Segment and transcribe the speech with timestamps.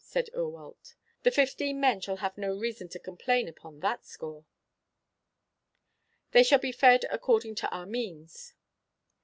[0.03, 4.47] Said Eurwallt, "The fifteen men shall have no reason to complain upon that score.
[6.31, 8.55] They shall be fed according to our means."